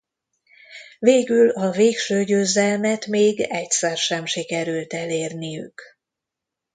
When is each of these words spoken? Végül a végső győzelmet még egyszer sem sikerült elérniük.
Végül 0.99 1.49
a 1.49 1.71
végső 1.71 2.23
győzelmet 2.23 3.07
még 3.07 3.39
egyszer 3.39 3.97
sem 3.97 4.25
sikerült 4.25 4.93
elérniük. 4.93 5.81